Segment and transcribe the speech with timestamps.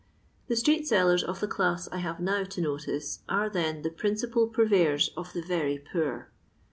[0.47, 4.47] The itreet sellers of the class I have now to notice are, then, the principal
[4.47, 6.31] purveyors of the very poor.